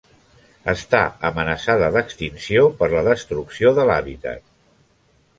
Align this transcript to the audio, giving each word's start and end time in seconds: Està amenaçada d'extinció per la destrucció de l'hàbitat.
Està 0.71 1.01
amenaçada 1.29 1.89
d'extinció 1.95 2.63
per 2.79 2.87
la 2.93 3.03
destrucció 3.09 3.73
de 3.81 3.85
l'hàbitat. 3.91 4.43